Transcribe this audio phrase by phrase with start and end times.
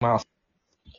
[0.00, 0.28] ます。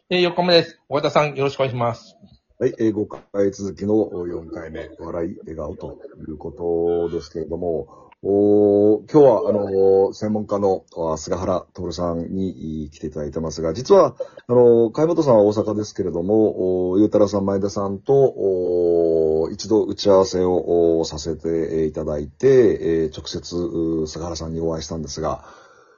[0.09, 0.79] えー、横目です。
[0.89, 2.17] 小田さん、よろしくお願いします。
[2.59, 10.83] はい、えー、5回続きの4回目、笑い、笑顔ということですけれども、お今日は、あの専門家の
[11.17, 14.15] 菅原徹さんに来ていただいてますが、実は、
[14.47, 25.45] あのー、貝本さんは大阪ですけれども、おゆうたらさん、前田さんと、お一度打ち合わせをさせていただいて、えー直接、菅原さんにお会いしたんですが、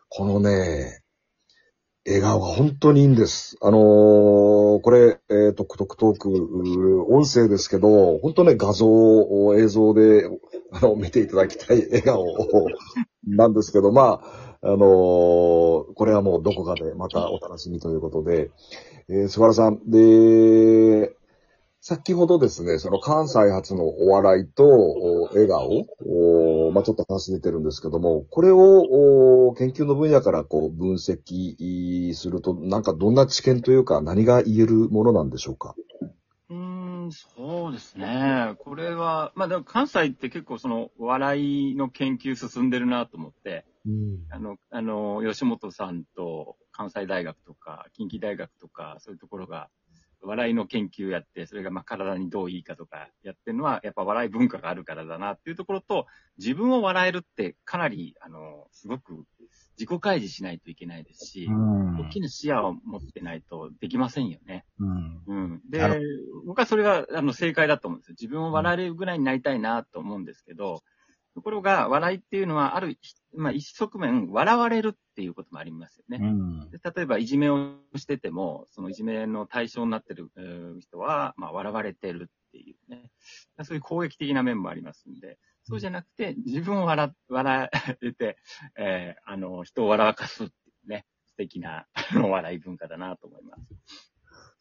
[0.10, 1.04] このね、
[2.10, 3.56] 笑顔が本当にいいんです。
[3.62, 8.88] あのーこれ、えー、トクトクトーク、音声ですけど、本当ね、画像、
[9.56, 10.28] 映像で、
[10.72, 12.26] あの、見ていただきたい笑顔
[13.28, 14.80] なんですけど、まあ、あのー
[15.94, 18.50] これはもうどこかでまたお楽しみということで、
[19.08, 21.16] えー、菅原さん、で、
[21.82, 25.70] 先ほどですね、その関西発のお笑いとお笑顔、
[26.06, 35.74] おまあ、ちょっと話出てるんですけども、これをお研究の分野からこう分析すると、なんかどんな知見というか何が言えるものなんでしょうか？
[36.50, 36.58] うー
[37.08, 38.56] ん、そうですね。
[38.60, 44.20] これは、まあでも関西って結構その笑いの研究進んでるなと思って、うん。
[44.32, 49.70] あの、あの、吉本さんと関西大学とか近畿大学とかそういうところが
[50.22, 59.26] 笑いの研究やって、それがまあ体にどういいかとかやってるのはやっぱ笑い文化があるからだなっていうところと、自分を笑えるってかなり、あの、すごく
[59.78, 64.66] 自己開示しないといけないですし、ん大きな視野を持ってないとできませんよね。
[64.78, 65.22] うん。
[65.26, 65.62] うん。
[65.70, 66.02] なで、
[66.46, 68.16] 僕はそれがあの正解だと思うんですよ。
[68.20, 70.84] 自分を笑えるぐらいになりたいなと思うんですけど、
[71.36, 72.98] ところが、笑いっていうのは、ある、
[73.36, 76.18] まあ、一側面、笑われるっていうこともありますよね。
[76.22, 76.70] うん。
[76.72, 83.12] で例えば、いじめをしてても、そのいじめの対象になってるえー人は、まあ、笑われてるっていうね。
[83.64, 87.70] そういう攻撃的な面もありますんで、そうじゃなくて、自分を笑、笑
[88.02, 88.38] えて、
[88.78, 93.62] えーあの、人を笑かすっていうね、素敵な、あの、笑い文化だなと思います。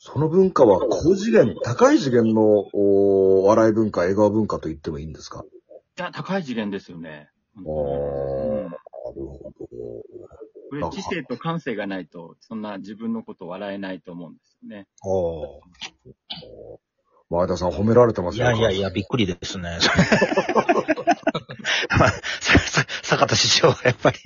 [0.01, 5.45] その文化は高次元、高い次元のお笑い文化、笑顔文化と言ってもいいんですか？
[5.99, 7.29] いや、高い次元ですよね。
[7.57, 8.79] ああ、うんなる
[9.15, 9.67] ほど。
[10.71, 14.87] これ、知性と感性がないと、そんな自分のことを笑えないと思うんですよね。
[15.03, 16.79] ああ。
[17.31, 18.47] 前田さん褒められてますいよ。
[18.47, 19.79] やいやいや、びっくりですね。
[23.03, 24.19] 坂田師匠はやっぱり、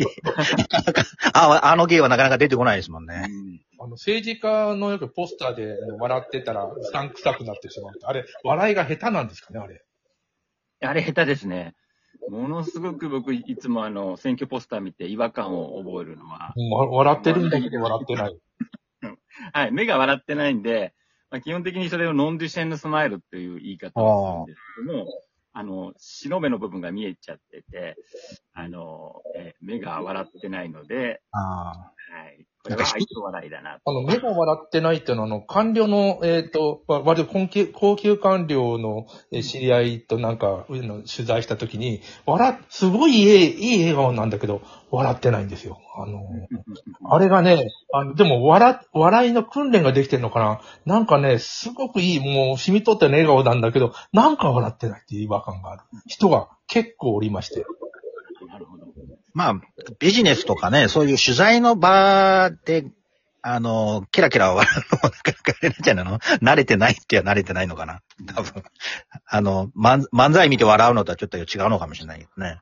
[1.32, 3.28] ああの芸はなかなか出てこないですもんね。
[3.78, 8.06] あの、政治家のよくポスターで笑ってたら、うさんくさくなってしまうって。
[8.06, 9.82] あれ、笑いが下手なんですかね、あれ。
[10.82, 11.74] あれ下手ですね。
[12.28, 18.38] ものすごく僕、いつもあの、選挙ポスター見て違和感を覚えるのは、笑ってるんだけど笑ってない。
[19.52, 20.94] はい、目が笑ってないんで、
[21.30, 25.22] まあ、基本的にそれをノンデュシェンヌスマイルっていう言い方をするんですけども、
[25.54, 27.96] あの、白目の部分が見えちゃってて、
[28.54, 32.46] あの、えー目が笑ってないので、あはい。
[32.62, 33.90] これは愛想笑いだなと。
[33.90, 45.80] あの、目が笑ってないっていうのは、あの、官僚の、えっ、と、わ割と高級、高級官僚のえー知り合いとなんか、いうの取材したときに、笑、すごいいい、いい笑顔なんだけど、笑ってないんですよ。
[45.96, 46.20] あの、
[47.10, 57.64] あれがね、あの、でも、笑、笑いの訓練ができてるのかななんかね、すごくいい、もう、染み取った笑顔なんだけど、なんか笑ってないっていう違和感がある人が結構おりまして。
[58.46, 58.82] なるほど。
[59.34, 59.60] まあ、
[59.98, 62.84] ビジネスとかね、そういう取材の場で、
[63.42, 66.18] あの、キラキラ笑うのもなかなかあれなんじゃないの？
[66.18, 68.00] 慣れてないっては慣れてないのかな？
[68.34, 68.62] 多分。
[69.26, 72.58] あの、漫漫才見て笑うのとはちょっと違うのかもしれないけどね。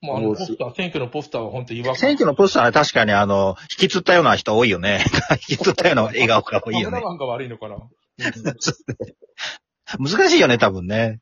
[0.00, 1.96] もう、あの、ポスター、選挙のポスターは本当違和感。
[1.96, 5.04] 選挙のポスターは確かにあの、引きつったような人多いよね。
[5.48, 6.96] 引きつったような笑顔が多いよね。
[6.96, 7.76] カメラマンが悪いのかな？
[10.00, 11.20] 難しいよね、多分ね。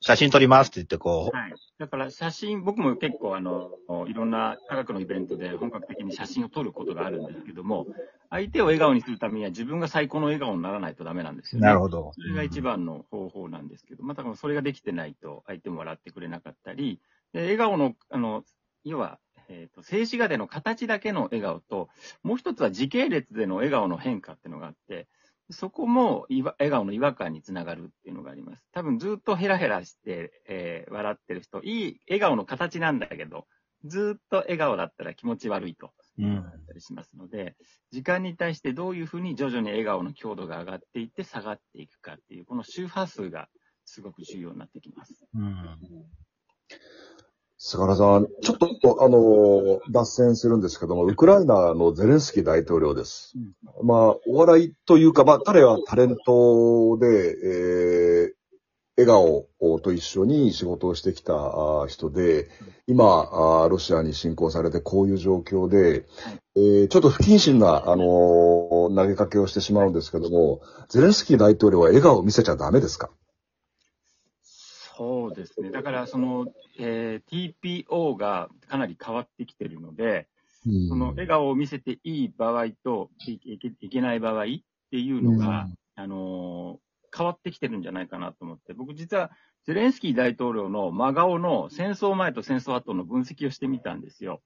[0.00, 1.36] 写真撮りますって言ってこう。
[1.36, 1.54] はい。
[1.78, 3.70] だから写真、僕も結構あの、
[4.06, 7.86] いろんな科学のイベントで本格的に写真を撮ることがあるんですけども、
[8.30, 11.66] 相手を笑顔にするためには自分が最高の笑顔にならないとダメなんですよね。
[11.66, 12.12] なるほど。
[12.14, 17.00] それが一番の方法なんですけど、またそれができてないと相手も笑ってくれなかったり、
[17.32, 18.44] で笑顔の、あの、
[18.84, 21.88] 要は、えっ、と、静止画での形だけの笑顔と、
[22.22, 25.08] もう一つは時系列での笑顔の変化っていうのがあって、
[25.50, 28.66] そこも笑顔の違和感につながるっていうのがあります。
[28.72, 33.46] 多分ずっとヘラヘラして、えー笑ってる人、いい笑顔の形なんだけど、
[33.84, 35.92] ずっと笑顔だったら気持ち悪いと。
[36.18, 36.34] うん。
[36.34, 37.56] だったりしますので、
[37.92, 43.48] 時間に対してどういうふうに徐々に笑顔の強度が上がっていって下がっていくかっていう、この周波数が
[43.84, 45.14] すごく重要になってきます。
[45.34, 45.78] うん。
[47.60, 53.32] 菅原さん、ちょっと、あの、脱線するんですけども、ウクライナのゼレンスキー大統領です。
[53.82, 58.38] まあ、お笑いというか、まあ、彼はタレントで、えー
[59.00, 59.46] 笑顔
[59.80, 61.32] と一緒に仕事をしてきた
[61.82, 62.48] あ人で、
[62.88, 63.28] 今
[63.62, 66.04] あ、ロシアに侵攻されてこういう状況で、
[66.56, 73.10] えーちょっと不謹慎な、あのー投げかけをしてしまうんですけども、ゼレンスキー大統領は笑顔を見せちゃダメですか？
[74.98, 75.70] そうですね。
[75.70, 76.46] だから、その、
[76.78, 77.54] えー
[77.86, 80.26] TPO がかなり変わってきてるので、
[80.88, 84.46] その笑顔を見せていい場合といいけいけない場合っ
[84.90, 89.30] ていうのが、あのー変わってきてるんじゃないかなと思って、僕実は
[89.64, 94.42] ゼレンスキー大統領の真顔の戦争前と戦争後の分析をしてみたんですよ。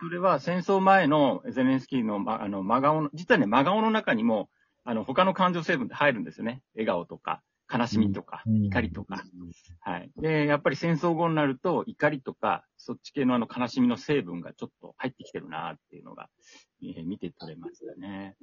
[0.00, 4.48] それは戦争前のゼレンスキーの,、ま、あの真顔の、実はね、真顔の中にも、
[4.84, 6.62] あの、他の感情成分って入るんですよね。
[6.74, 7.42] 笑顔とか、
[7.72, 9.22] 悲しみとか、怒りとか。
[9.80, 10.10] はい。
[10.20, 16.28] で、やっぱり戦争後になると、怒りとか、そっち系のあの悲しみの成分がちょっと入ってきてるなっていうのが、
[16.80, 18.36] えー見て取れましたね。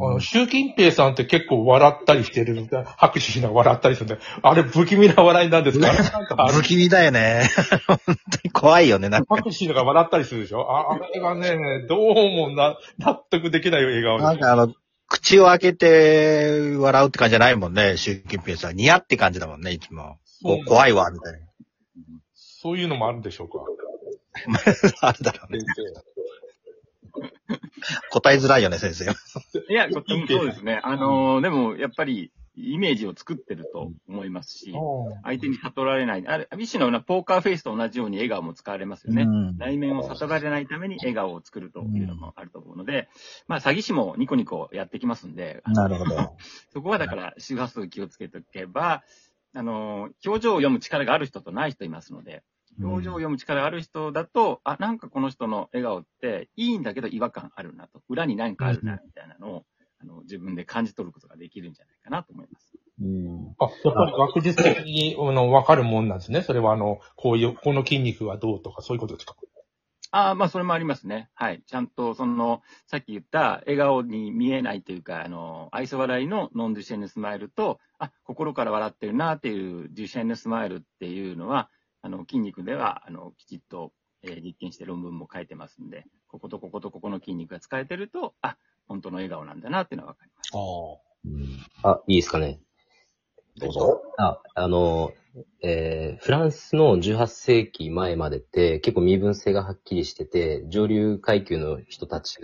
[0.00, 5.86] あの、習近平さんって結構笑ったりしてるんで、拍手しながら笑ったりするんで、あれ不気味な笑いなんですか？
[5.86, 7.42] なんかあれ不気味だよね。
[7.86, 8.12] 本当
[8.44, 9.36] に怖いよね、なんか。
[9.36, 10.68] 拍手しながら笑ったりするでしょ？
[10.70, 14.74] ああれがね、どうもな、納得できない笑顔でなんかあの、
[15.12, 18.76] 口を開けて笑うって感じじゃないもんね、習近平さん。
[18.76, 20.16] ニヤって感じだもんね、いつも。
[20.42, 21.40] こう怖いわ、みたい
[22.34, 23.58] そういうのもあるんでしょうか
[24.50, 24.58] な。
[25.08, 25.64] あるだろうね。
[28.10, 29.04] 答えづらいよね、先生。
[29.04, 30.80] いや、そうですね。
[30.82, 34.74] あのーでも、やっぱり、イメージを作ってると思いますし、
[35.22, 36.26] 相手に悟られない。
[36.26, 39.22] あれ、一種のようなポーカーフェイスと同じように笑顔も使われますよね。
[39.22, 43.08] うん内面を悟られないために笑顔を作るというのもあると思うので、
[43.46, 46.36] まあ、詐欺師もニコニコやってきますんで、なるほど。
[46.72, 49.02] そこはだから、周波数気をつけておけば、
[49.54, 52.42] あのー表情を読む力がある人とない人いますので、
[52.80, 59.66] 表情を読む力がある人だと、あ、なんかこの人の笑顔っていいんだけど違和感あるなと、裏に何かあるな、みたいなのを、
[60.00, 62.72] あの、自分で感じ取ることができるんじゃないかなと思います。
[63.00, 66.42] うんあ、やっぱり学術的に、あの、わかるもんなんですね。
[66.42, 69.34] それは、あの、こういう、この筋肉がどうとか、そういうことですか？
[70.14, 71.30] ああ、まあ、それもありますね。
[71.34, 71.62] はい。
[71.66, 81.70] ちゃんと、その、さっき言った、笑顔に見えないというか、あの、愛想笑いのノンデュシェンヌスマイルと、あ、心から笑ってるなっていうデュシェンヌスマイルっていうのは、
[82.02, 83.92] あの、筋肉では、あの、きちっと、
[84.22, 88.56] えー実験して論文も書いてますんで、こことこことここの筋肉が使えてると、あ、
[88.86, 90.50] 本当の笑顔なんだなっていうのはわかります。
[90.54, 90.58] あ、
[92.06, 92.60] いいですかね。
[93.56, 94.02] どうぞ。
[94.18, 95.12] あ、あの、
[95.62, 102.38] えーフランスの18世紀前までって結構身分性がはっきりしてて、上流階級の人たち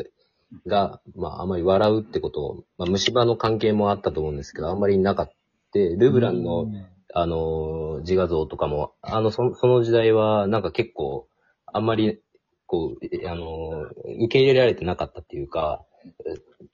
[0.66, 5.34] が、まああまり笑うってことを、まあ虫歯の関係もあったと思うんですけど、あんまりなかった。
[5.74, 6.66] ルブランの、
[7.12, 11.28] あの、自画像とかも、あの、そその時代はなんか結構、
[11.66, 12.20] あんまり、
[12.66, 13.82] こう、えあの、
[14.24, 15.87] 受け入れられてなかったっていうか、え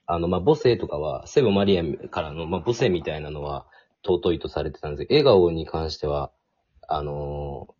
[0.07, 3.67] あの、まあ、母性とかは、セブマリアからの、まあ、母性みたいなのは、
[4.07, 6.31] 尊いとされてたんですけど、笑顔に関しては、
[6.89, 7.75] あのー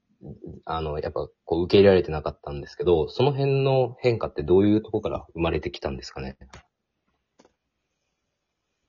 [0.65, 6.39] あの、やっぱ、こう、受け入れられてなかったんですけど、その辺の変化ってどういうところから生まれてきたんですかね？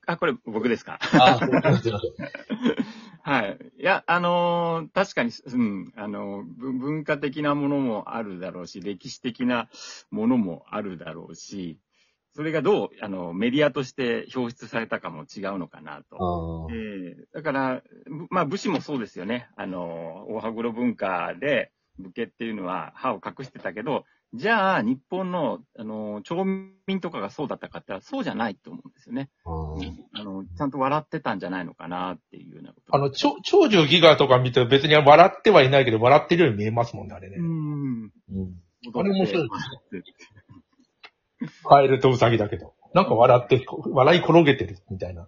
[0.07, 0.97] あ、これ僕ですか？
[1.01, 2.15] あ、すいません。
[3.21, 3.57] はい。
[3.79, 9.67] いや、あのー確かに、うん、あのーぶ文化的なものもあるだろうし、歴史的な
[10.11, 11.79] ものもあるだろうし、
[12.35, 16.67] それがどう、あの、メディアとして表出されたかも違うのかなと。
[16.69, 19.47] あええだから、ぶまあ、武士もそうですよね。
[19.55, 24.03] あの、大羽黒文化で、武家っていうのは歯を隠してたけど、
[24.33, 29.29] じゃあ、日本の、あの、町民とかがそうだったかってそうじゃないと思うんですよね。
[29.45, 32.93] あの、ちゃんと笑ってたんじゃないのかなっていうようなこと。
[32.93, 37.37] あの、長長寿ギガとか見て別に笑ってはいないけど、笑ってるように見えますもんね、あれね。
[37.37, 38.03] うん。
[38.03, 38.55] うん
[38.93, 39.49] あれ面白い
[41.63, 42.73] カエルとウサギだけど。
[42.93, 45.27] なんか笑って、笑い転げてるみたいな。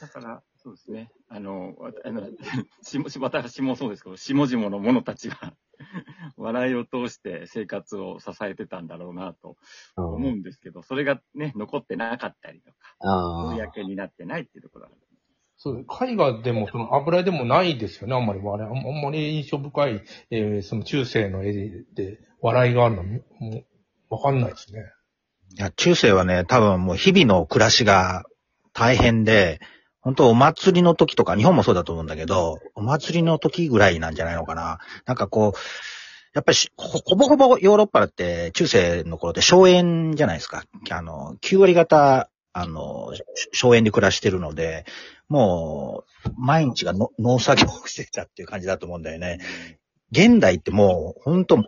[0.00, 1.10] だから、そうですね。
[1.28, 2.28] あの、わあの
[2.82, 5.54] しもし私もそうですけど、下々の者たちが
[6.36, 9.56] 笑いを通して生活を支えてたんだろうなと
[9.94, 13.54] あ思うんですけど、それがね、残ってなかったりとか。
[13.54, 15.00] 公になってないっていうところがある。
[15.56, 18.40] そう、絵画でも、その油絵でもないですよね、あんまり。
[18.40, 23.04] あんあんまり印象深い、えーその中世の絵で笑いがあるの
[24.08, 24.80] わかんないですね。
[25.58, 28.24] いや、中世はね、多分もう日々の暮らしが
[28.72, 29.60] 大変で、
[30.00, 34.78] 本当お祭りの時とか、日本もそうだと思うんだけど、お祭りの時ぐらいなんじゃないのかな。
[35.04, 35.58] なんかこう、
[36.34, 40.64] やっぱりしほほぼほぼヨーロッパだって中世の頃って荘園じゃないですか。
[40.90, 43.12] あの、9割方、あの、
[43.52, 44.84] 荘園で暮らしてるので、
[45.28, 49.38] もう、毎日がの農作業をしてたっていう感じだと思うんだよね。
[50.12, 51.64] 現代ってもう、本当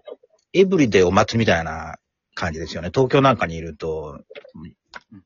[0.52, 1.98] エブリデイお祭りみたいな
[2.38, 2.90] 感じですよね。
[2.94, 4.20] 東京なんかにいると、
[4.54, 4.74] うん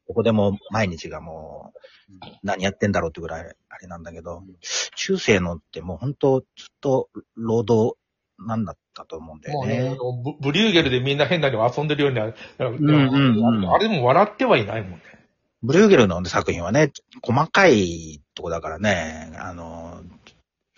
[0.09, 4.43] ここでも毎日がもう、何やってんだろうってぐらいあれなんだけど、
[4.97, 6.49] 中世のってもう本当ずっ
[6.81, 7.97] と労働
[8.39, 9.89] なんだったと思うんだよもうね、あね。
[9.95, 12.35] のブブリューゲルでみんな変なに遊んでるようになる。
[12.59, 14.99] あれでも笑ってはいないもんね。
[15.63, 16.93] ブリューゲルの作品はね、
[17.23, 20.03] 細かいとこだからね、あの、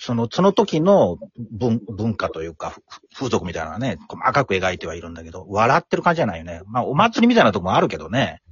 [0.04, 1.18] その、その時の
[1.50, 2.76] 文文化というか、
[3.16, 6.60] 風俗みたいなね、細かく描いてはいるんだけど、笑ってる感じじゃないよね。
[6.66, 8.42] まあ、お祭りみたいなとこもあるけどね。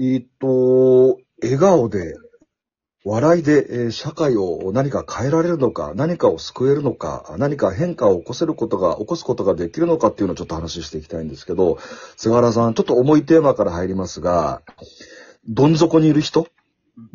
[0.00, 2.16] えっと、笑顔で、
[3.04, 11.78] 笑いで、えー社会を何か変えられるのか、何かを救えるのか、何か変化を起こせることが、起こすことができるのかっていうのをちょっと話していきたいんですけど、
[12.16, 14.62] 菅原さん、ちょっと重いテーマから入りますが、
[15.48, 16.48] どん底にいる人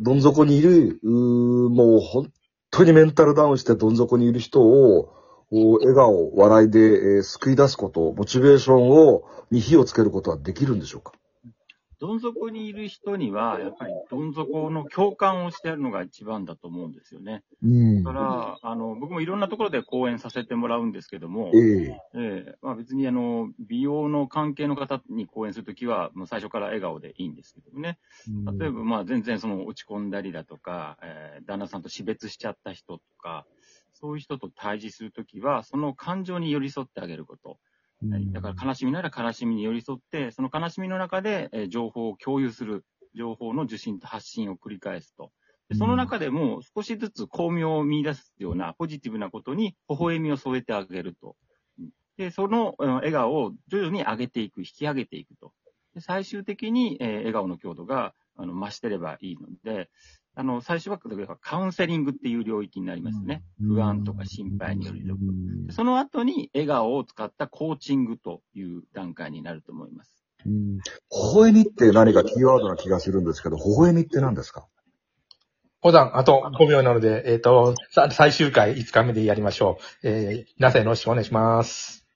[0.00, 2.32] どん底にいる、うもう本
[2.70, 5.12] 当にメンタルダウンしてどん底にいる人を、
[5.50, 11.12] 笑顔、笑いで、えー救い出すこと、モチベーションを、に火をつけることはできるんでしょうか？
[12.00, 17.44] どん底にいる人には、やっぱりどん底の共感をしてやるのが一番だと思うんですよね。
[17.62, 27.98] うんだから、あの、僕もいろんなところで講演させてもらうんですけども、ええええまあ別にあの、美容の関係の方に講演するときは、もう最初から笑顔でいいんですけどもね。
[28.58, 33.46] 例えば、まあ全然その落ち込んだりだとか、えー旦那さんと死別しちゃった人とか、
[33.92, 37.58] そういう人と対峙するときは、その感情に寄り添ってあげること。
[38.00, 42.84] はいだから悲しみなら悲しみに寄り添って、その悲しみの中で、えー情報を共有する。
[43.14, 45.32] 情報の受信と発信を繰り返すと。
[45.68, 51.36] でその中でも少しずつ巧妙を見出すようなポジティブなことに微笑みを添えてあげると。
[52.16, 55.52] で、そのうん笑顔を徐々に上げていく、引き上げていくと。
[55.94, 59.90] で最終的に、えー笑顔の強度があの増してればいいので、
[60.38, 63.42] あの、最初は例えばカウンセリングっていう領域になりますね。
[63.60, 65.18] 不安とか心配により属
[65.66, 70.12] でその後に笑顔を使ったコーチングという段階になると思います。
[70.46, 70.82] うん微
[71.34, 74.68] 笑みって何かキーワードな気がするんですけど、微笑みって何ですか？
[75.80, 80.08] 小山、あと5秒なので、えっ、と、さ最終回5日目でやりましょう。
[80.08, 82.07] えー、皆さんよろしくお願いします。